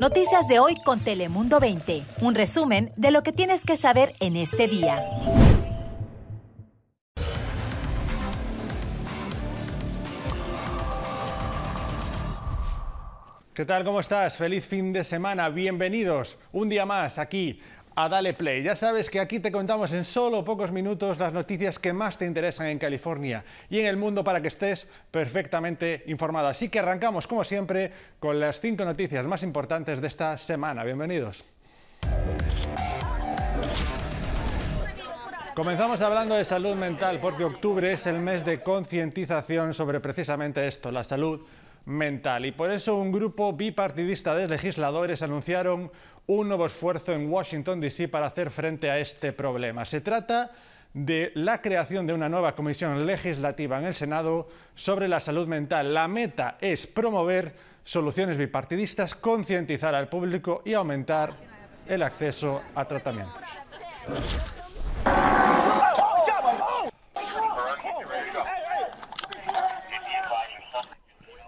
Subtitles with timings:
[0.00, 2.02] Noticias de hoy con Telemundo 20.
[2.20, 5.02] Un resumen de lo que tienes que saber en este día.
[13.54, 13.84] ¿Qué tal?
[13.84, 14.36] ¿Cómo estás?
[14.36, 15.48] Feliz fin de semana.
[15.48, 17.58] Bienvenidos un día más aquí
[17.96, 18.62] a Dale Play.
[18.62, 22.26] Ya sabes que aquí te contamos en solo pocos minutos las noticias que más te
[22.26, 26.48] interesan en California y en el mundo para que estés perfectamente informado.
[26.48, 27.90] Así que arrancamos, como siempre,
[28.20, 30.84] con las cinco noticias más importantes de esta semana.
[30.84, 31.42] Bienvenidos.
[35.54, 40.92] Comenzamos hablando de salud mental porque octubre es el mes de concientización sobre precisamente esto,
[40.92, 41.40] la salud
[41.86, 42.44] mental.
[42.44, 45.90] Y por eso un grupo bipartidista de legisladores anunciaron
[46.26, 48.08] un nuevo esfuerzo en Washington, D.C.
[48.08, 49.84] para hacer frente a este problema.
[49.84, 50.50] Se trata
[50.92, 55.92] de la creación de una nueva comisión legislativa en el Senado sobre la salud mental.
[55.92, 57.54] La meta es promover
[57.84, 61.34] soluciones bipartidistas, concientizar al público y aumentar
[61.86, 63.40] el acceso a tratamientos.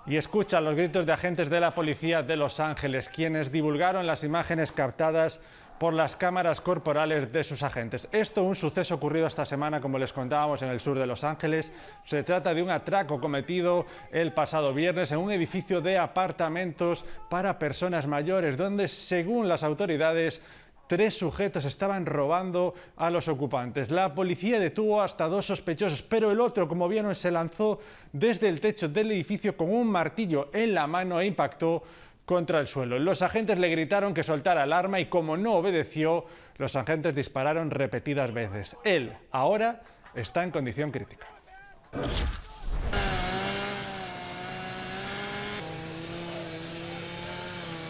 [0.08, 4.24] Y escucha los gritos de agentes de la policía de Los Ángeles, quienes divulgaron las
[4.24, 5.38] imágenes captadas
[5.78, 8.08] por las cámaras corporales de sus agentes.
[8.10, 11.72] Esto un suceso ocurrido esta semana, como les contábamos, en el sur de Los Ángeles.
[12.06, 17.58] Se trata de un atraco cometido el pasado viernes en un edificio de apartamentos para
[17.58, 20.40] personas mayores, donde, según las autoridades,
[20.88, 23.90] tres sujetos estaban robando a los ocupantes.
[23.90, 27.78] La policía detuvo hasta dos sospechosos, pero el otro, como vieron, se lanzó
[28.12, 31.84] desde el techo del edificio con un martillo en la mano e impactó
[32.24, 32.98] contra el suelo.
[32.98, 37.70] Los agentes le gritaron que soltara el arma y como no obedeció, los agentes dispararon
[37.70, 38.76] repetidas veces.
[38.84, 39.82] Él ahora
[40.14, 41.26] está en condición crítica.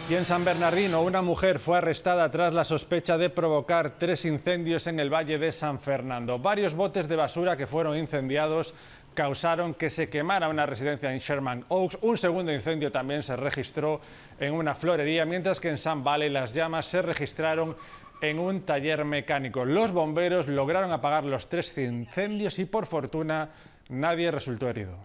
[0.09, 4.87] Y en San Bernardino, una mujer fue arrestada tras la sospecha de provocar tres incendios
[4.87, 6.39] en el Valle de San Fernando.
[6.39, 8.73] Varios botes de basura que fueron incendiados
[9.13, 11.99] causaron que se quemara una residencia en Sherman Oaks.
[12.01, 14.01] Un segundo incendio también se registró
[14.39, 17.77] en una florería, mientras que en San Valley las llamas se registraron
[18.19, 19.63] en un taller mecánico.
[19.63, 23.49] Los bomberos lograron apagar los tres incendios y por fortuna
[23.89, 24.97] nadie resultó herido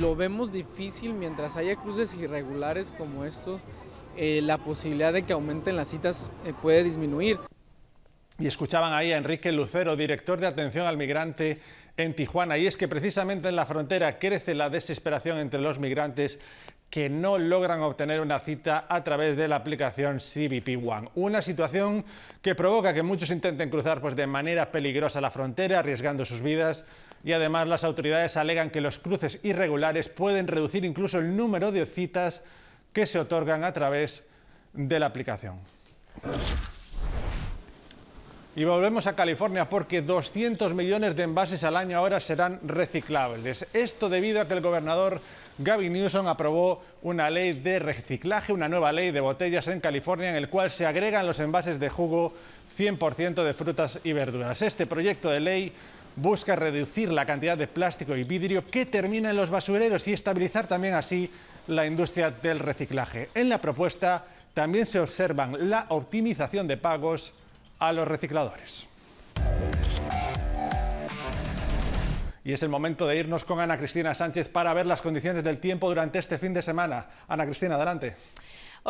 [0.00, 3.60] lo vemos difícil mientras haya cruces irregulares como estos,
[4.16, 7.38] eh, la posibilidad de que aumenten las citas eh, puede disminuir.
[8.38, 11.60] Y escuchaban ahí a Enrique Lucero, director de atención al migrante
[11.96, 16.38] en Tijuana, y es que precisamente en la frontera crece la desesperación entre los migrantes
[16.90, 21.10] que no logran obtener una cita a través de la aplicación CBP One.
[21.16, 22.04] Una situación
[22.40, 26.84] que provoca que muchos intenten cruzar pues, de manera peligrosa la frontera, arriesgando sus vidas
[27.24, 31.86] y además las autoridades alegan que los cruces irregulares pueden reducir incluso el número de
[31.86, 32.42] citas
[32.92, 34.22] que se otorgan a través
[34.72, 35.56] de la aplicación.
[38.56, 43.66] Y volvemos a California porque 200 millones de envases al año ahora serán reciclables.
[43.72, 45.20] Esto debido a que el gobernador
[45.58, 50.36] Gavin Newsom aprobó una ley de reciclaje, una nueva ley de botellas en California en
[50.36, 52.34] el cual se agregan los envases de jugo
[52.76, 54.62] 100% de frutas y verduras.
[54.62, 55.72] Este proyecto de ley
[56.20, 60.66] busca reducir la cantidad de plástico y vidrio que termina en los basureros y estabilizar
[60.66, 61.30] también así
[61.68, 63.28] la industria del reciclaje.
[63.34, 64.24] En la propuesta
[64.54, 67.32] también se observan la optimización de pagos
[67.78, 68.86] a los recicladores.
[72.44, 75.58] Y es el momento de irnos con Ana Cristina Sánchez para ver las condiciones del
[75.58, 77.06] tiempo durante este fin de semana.
[77.28, 78.16] Ana Cristina, adelante.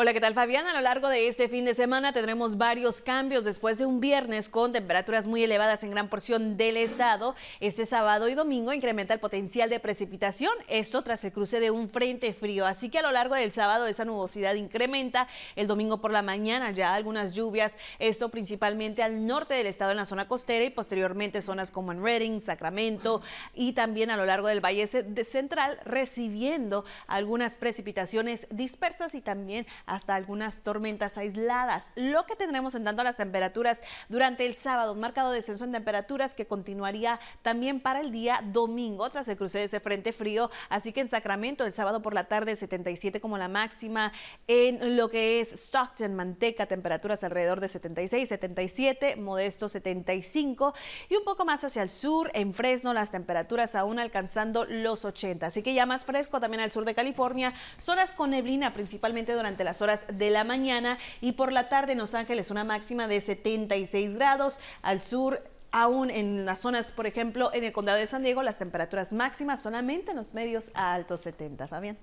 [0.01, 0.65] Hola, ¿qué tal Fabián?
[0.69, 4.49] A lo largo de este fin de semana tendremos varios cambios después de un viernes
[4.49, 7.35] con temperaturas muy elevadas en gran porción del estado.
[7.59, 11.91] Este sábado y domingo incrementa el potencial de precipitación, esto tras el cruce de un
[11.91, 12.65] frente frío.
[12.65, 15.27] Así que a lo largo del sábado esa nubosidad incrementa.
[15.57, 19.97] El domingo por la mañana ya algunas lluvias, esto principalmente al norte del estado en
[19.97, 23.21] la zona costera y posteriormente zonas como en Redding, Sacramento
[23.53, 30.15] y también a lo largo del Valle Central recibiendo algunas precipitaciones dispersas y también hasta
[30.15, 31.91] algunas tormentas aisladas.
[31.97, 36.35] Lo que tendremos en tanto las temperaturas durante el sábado, un marcado descenso en temperaturas
[36.35, 40.51] que continuaría también para el día domingo tras el cruce de ese frente frío.
[40.69, 44.13] Así que en Sacramento el sábado por la tarde 77 como la máxima.
[44.47, 50.75] En lo que es Stockton, Manteca, temperaturas alrededor de 76, 77, Modesto 75
[51.09, 55.47] y un poco más hacia el sur, en Fresno las temperaturas aún alcanzando los 80.
[55.47, 59.65] Así que ya más fresco también al sur de California, zonas con neblina principalmente durante
[59.69, 63.21] las horas de la mañana y por la tarde en Los Ángeles una máxima de
[63.21, 64.61] 76 grados.
[64.81, 68.57] Al sur Aún en las zonas, por ejemplo, en el condado de San Diego, las
[68.57, 71.69] temperaturas máximas solamente en los medios a altos 70.
[71.69, 71.99] Fabián.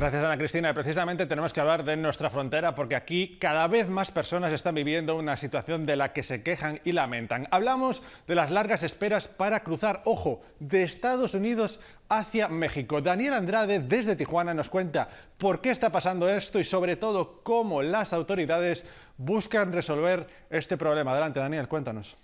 [0.00, 0.72] Gracias Ana Cristina.
[0.72, 5.14] Precisamente tenemos que hablar de nuestra frontera porque aquí cada vez más personas están viviendo
[5.14, 7.46] una situación de la que se quejan y lamentan.
[7.50, 13.02] Hablamos de las largas esperas para cruzar, ojo, de Estados Unidos hacia México.
[13.02, 17.82] Daniel Andrade desde Tijuana nos cuenta por qué está pasando esto y sobre todo cómo
[17.82, 18.86] las autoridades
[19.18, 21.12] buscan resolver este problema.
[21.12, 22.16] Adelante Daniel, cuéntanos.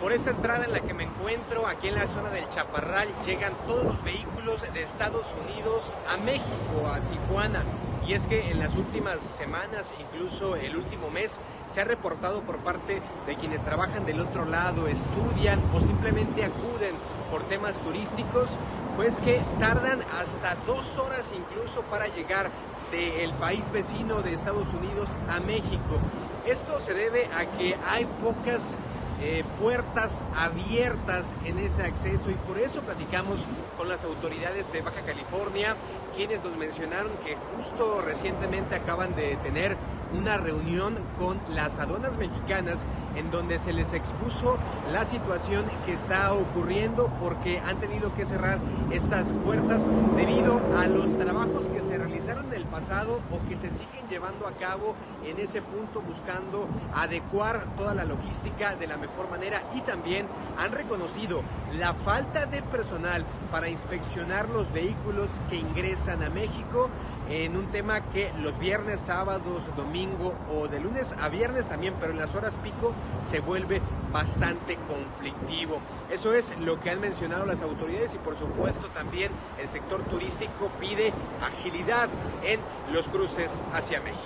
[0.00, 3.52] Por esta entrada en la que me encuentro, aquí en la zona del Chaparral, llegan
[3.66, 7.64] todos los vehículos de Estados Unidos a México, a Tijuana.
[8.06, 12.60] Y es que en las últimas semanas, incluso el último mes, se ha reportado por
[12.60, 16.94] parte de quienes trabajan del otro lado, estudian o simplemente acuden
[17.30, 18.56] por temas turísticos,
[18.96, 22.50] pues que tardan hasta dos horas incluso para llegar
[22.90, 25.98] del país vecino de Estados Unidos a México.
[26.46, 28.78] Esto se debe a que hay pocas
[29.22, 33.44] eh, puertas abiertas en ese acceso y por eso platicamos
[33.76, 35.76] con las autoridades de Baja California,
[36.16, 39.76] quienes nos mencionaron que justo recientemente acaban de tener
[40.16, 42.84] una reunión con las aduanas mexicanas
[43.16, 44.58] en donde se les expuso
[44.92, 48.58] la situación que está ocurriendo porque han tenido que cerrar
[48.90, 49.86] estas puertas
[50.16, 54.46] debido a los trabajos que se realizaron en el pasado o que se siguen llevando
[54.46, 59.62] a cabo en ese punto buscando adecuar toda la logística de la mejor manera.
[59.74, 60.26] Y también
[60.58, 61.42] han reconocido
[61.78, 66.88] la falta de personal para inspeccionar los vehículos que ingresan a México
[67.30, 72.12] en un tema que los viernes, sábados, domingo o de lunes a viernes también, pero
[72.12, 73.80] en las horas pico se vuelve
[74.12, 75.78] bastante conflictivo.
[76.10, 79.30] Eso es lo que han mencionado las autoridades y por supuesto también
[79.62, 82.08] el sector turístico pide agilidad
[82.44, 82.58] en
[82.92, 84.20] los cruces hacia México.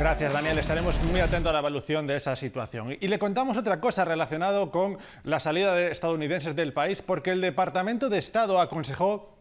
[0.00, 0.58] Gracias, Daniel.
[0.58, 2.96] Estaremos muy atentos a la evolución de esa situación.
[2.98, 7.42] Y le contamos otra cosa relacionada con la salida de estadounidenses del país, porque el
[7.42, 9.39] Departamento de Estado aconsejó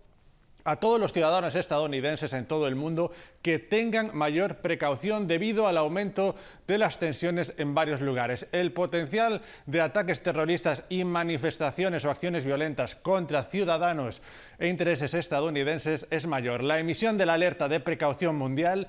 [0.64, 3.12] a todos los ciudadanos estadounidenses en todo el mundo
[3.42, 6.36] que tengan mayor precaución debido al aumento
[6.68, 8.48] de las tensiones en varios lugares.
[8.52, 14.22] El potencial de ataques terroristas y manifestaciones o acciones violentas contra ciudadanos
[14.60, 16.64] e intereses estadounidenses es mayor.
[16.64, 18.88] La emisión de la alerta de precaución mundial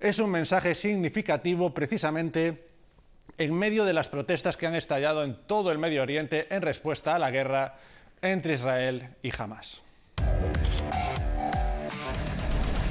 [0.00, 2.66] es un mensaje significativo precisamente
[3.38, 7.14] en medio de las protestas que han estallado en todo el Medio Oriente en respuesta
[7.14, 7.76] a la guerra
[8.22, 9.85] entre Israel y Hamas.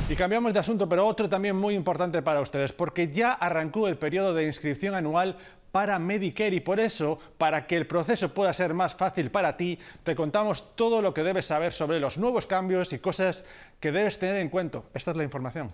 [0.07, 3.97] Y cambiamos de asunto, pero otro también muy importante para ustedes, porque ya arrancó el
[3.97, 5.35] periodo de inscripción anual
[5.71, 9.79] para Medicare y por eso, para que el proceso pueda ser más fácil para ti,
[10.03, 13.45] te contamos todo lo que debes saber sobre los nuevos cambios y cosas
[13.79, 14.83] que debes tener en cuenta.
[14.93, 15.71] Esta es la información.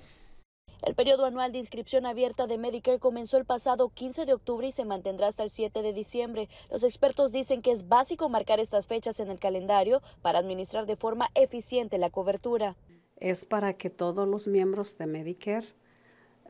[0.82, 4.72] El periodo anual de inscripción abierta de Medicare comenzó el pasado 15 de octubre y
[4.72, 6.48] se mantendrá hasta el 7 de diciembre.
[6.72, 10.96] Los expertos dicen que es básico marcar estas fechas en el calendario para administrar de
[10.96, 12.78] forma eficiente la cobertura
[13.22, 15.68] es para que todos los miembros de Medicare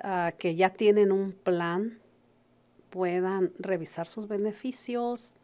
[0.03, 1.99] uh, que ya tienen un plan
[2.89, 5.35] puedan revisar sus beneficios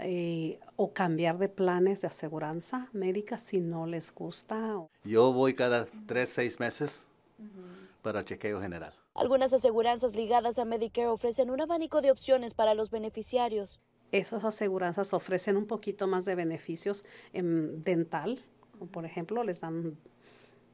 [0.00, 4.80] eh, o cambiar de planes de aseguranza médica si no les gusta.
[5.04, 7.04] Yo voy cada tres, seis meses
[7.38, 8.02] uh -huh.
[8.02, 8.94] para chequeo general.
[9.14, 13.80] Algunas aseguranzas ligadas a Medicare ofrecen un abanico de opciones para los beneficiarios.
[14.10, 17.04] Esas aseguranzas ofrecen un poquito más de beneficios
[17.34, 18.42] en dental,
[18.90, 19.96] por ejemplo les dan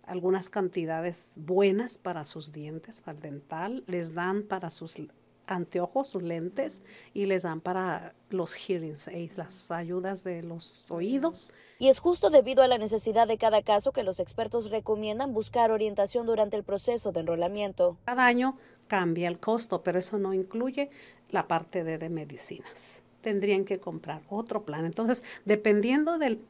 [0.09, 4.99] algunas cantidades buenas para sus dientes, para el dental, les dan para sus
[5.47, 6.83] anteojos, sus lentes,
[7.15, 11.49] y les dan para los hearing aids, las ayudas de los oídos.
[11.79, 15.71] Y es justo debido a la necesidad de cada caso que los expertos recomiendan buscar
[15.71, 17.97] orientación durante el proceso de enrolamiento.
[18.05, 20.91] Cada año cambia el costo, pero eso no incluye
[21.31, 23.03] la parte de, de medicinas.
[23.21, 24.85] Tendrían que comprar otro plan.
[24.85, 26.41] Entonces, dependiendo del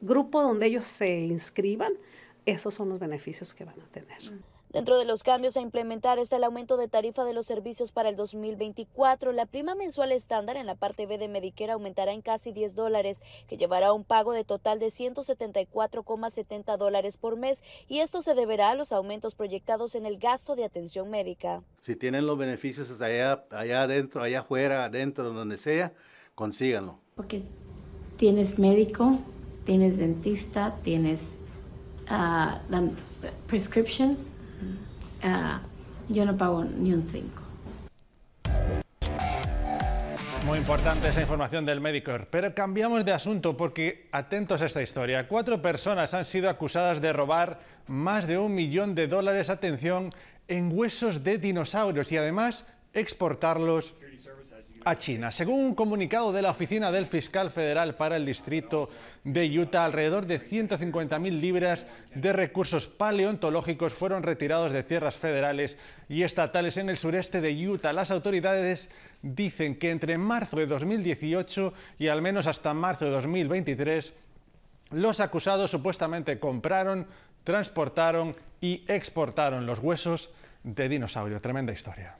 [0.00, 1.92] grupo donde ellos se inscriban,
[2.46, 4.18] esos son los beneficios que van a tener.
[4.74, 8.08] Dentro de los cambios a implementar está el aumento de tarifa de los servicios para
[8.08, 9.30] el 2024.
[9.30, 13.22] La prima mensual estándar en la parte B de Medicare aumentará en casi 10 dólares,
[13.46, 18.34] que llevará a un pago de total de 174,70 dólares por mes, y esto se
[18.34, 21.62] deberá a los aumentos proyectados en el gasto de atención médica.
[21.80, 25.92] Si tienen los beneficios allá, allá adentro, allá afuera, adentro, donde sea,
[26.34, 26.98] consíganlo.
[27.14, 27.44] Porque
[28.16, 29.20] tienes médico,
[29.64, 31.20] tienes dentista, tienes
[32.10, 32.90] uh,
[33.46, 34.18] prescriptions,
[35.22, 35.58] uh,
[36.08, 37.44] yo no pago ni un 5.
[40.46, 42.12] Muy importante esa información del médico.
[42.30, 47.14] Pero cambiamos de asunto porque, atentos a esta historia, cuatro personas han sido acusadas de
[47.14, 50.12] robar más de un millón de dólares, atención,
[50.46, 53.94] en huesos de dinosaurios y además exportarlos
[54.84, 55.30] a China.
[55.30, 58.90] Según un comunicado de la Oficina del Fiscal Federal para el Distrito
[59.24, 66.22] de Utah, alrededor de 150.000 libras de recursos paleontológicos fueron retirados de tierras federales y
[66.22, 67.92] estatales en el sureste de Utah.
[67.92, 68.90] Las autoridades
[69.22, 74.12] dicen que entre marzo de 2018 y al menos hasta marzo de 2023,
[74.90, 77.06] los acusados supuestamente compraron,
[77.42, 80.30] transportaron y exportaron los huesos
[80.62, 81.40] de dinosaurio.
[81.40, 82.16] Tremenda historia.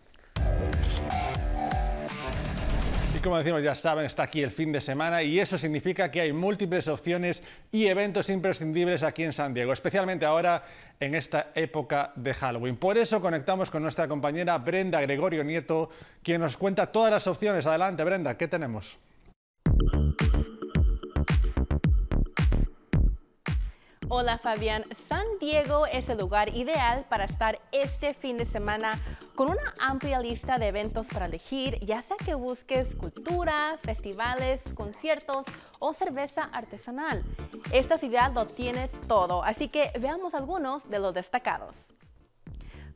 [3.25, 6.33] Como decimos, ya saben, está aquí el fin de semana y eso significa que hay
[6.35, 10.63] múltiples opciones y eventos imprescindibles aquí en San Diego, especialmente ahora
[11.01, 12.77] en esta época de Halloween.
[12.77, 15.89] Por eso conectamos con nuestra compañera Brenda Gregorio Nieto,
[16.23, 17.65] quien nos cuenta todas las opciones.
[17.65, 18.99] Adelante, Brenda, ¿qué tenemos?
[24.11, 29.01] Hola Fabián, San Diego es el lugar ideal para estar este fin de semana
[29.35, 35.47] con una amplia lista de eventos para elegir, ya sea que busques cultura, festivales, conciertos
[35.79, 37.25] o cerveza artesanal.
[37.73, 41.75] Esta ciudad lo tiene todo, así que veamos algunos de los destacados.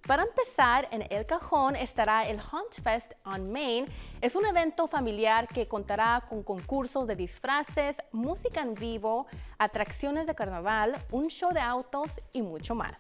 [0.07, 3.87] Para empezar, en El Cajón estará el Hunt Fest on Main.
[4.21, 9.27] Es un evento familiar que contará con concursos de disfraces, música en vivo,
[9.59, 12.97] atracciones de carnaval, un show de autos y mucho más.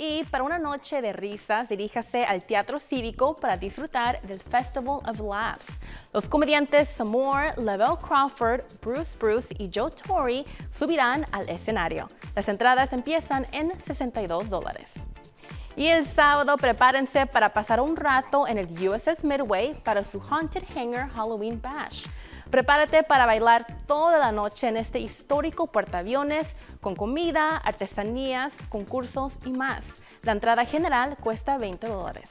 [0.00, 5.18] Y para una noche de risas, diríjase al Teatro Cívico para disfrutar del Festival of
[5.18, 5.66] Laughs.
[6.12, 12.08] Los comediantes Samore, Lavelle Crawford, Bruce Bruce y Joe Torre subirán al escenario.
[12.36, 14.88] Las entradas empiezan en 62 dólares.
[15.78, 20.64] Y el sábado prepárense para pasar un rato en el USS Midway para su Haunted
[20.74, 22.06] Hangar Halloween Bash.
[22.50, 26.48] Prepárate para bailar toda la noche en este histórico portaaviones
[26.80, 29.84] con comida, artesanías, concursos y más.
[30.22, 32.28] La entrada general cuesta 20 dólares.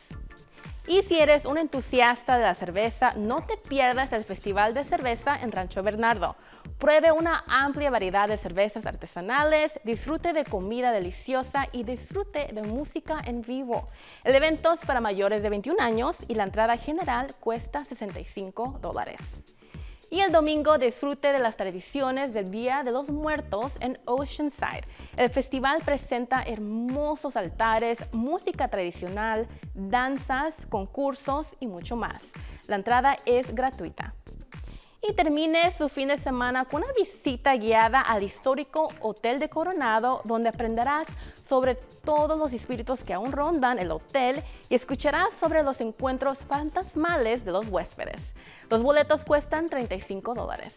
[0.85, 5.37] Y si eres un entusiasta de la cerveza, no te pierdas el Festival de Cerveza
[5.41, 6.35] en Rancho Bernardo.
[6.77, 13.19] Pruebe una amplia variedad de cervezas artesanales, disfrute de comida deliciosa y disfrute de música
[13.25, 13.87] en vivo.
[14.23, 19.19] El evento es para mayores de 21 años y la entrada general cuesta 65 dólares.
[20.11, 24.85] Y el domingo disfrute de las tradiciones del Día de los Muertos en Oceanside.
[25.17, 32.21] El festival presenta hermosos altares, música tradicional, danzas, concursos y mucho más.
[32.67, 34.13] La entrada es gratuita
[35.01, 40.21] y termine su fin de semana con una visita guiada al histórico Hotel de Coronado,
[40.25, 41.07] donde aprenderás
[41.47, 47.45] sobre todos los espíritus que aún rondan el hotel y escucharás sobre los encuentros fantasmales
[47.45, 48.21] de los huéspedes.
[48.69, 50.73] Los boletos cuestan 35 dólares.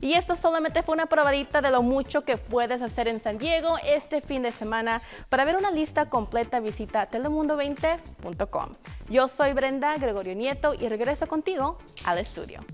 [0.00, 3.76] Y esto solamente fue una probadita de lo mucho que puedes hacer en San Diego
[3.84, 5.00] este fin de semana.
[5.28, 8.74] Para ver una lista completa visita telemundo20.com.
[9.08, 12.64] Yo soy Brenda Gregorio Nieto y regreso contigo al estudio.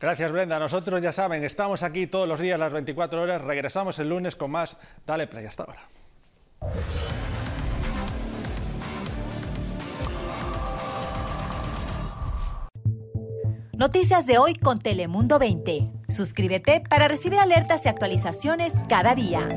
[0.00, 0.58] Gracias Brenda.
[0.58, 3.42] Nosotros ya saben, estamos aquí todos los días las 24 horas.
[3.42, 4.76] Regresamos el lunes con más
[5.06, 5.44] Dale Play.
[5.44, 5.82] Hasta ahora.
[13.76, 15.90] Noticias de hoy con Telemundo 20.
[16.08, 19.48] Suscríbete para recibir alertas y actualizaciones cada día.